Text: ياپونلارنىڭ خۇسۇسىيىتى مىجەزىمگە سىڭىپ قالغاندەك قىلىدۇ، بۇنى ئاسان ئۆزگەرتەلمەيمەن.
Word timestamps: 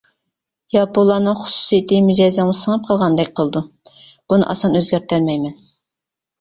ياپونلارنىڭ 0.75 1.37
خۇسۇسىيىتى 1.41 1.99
مىجەزىمگە 2.07 2.57
سىڭىپ 2.61 2.89
قالغاندەك 2.89 3.31
قىلىدۇ، 3.41 3.65
بۇنى 4.03 4.51
ئاسان 4.57 4.83
ئۆزگەرتەلمەيمەن. 4.83 5.65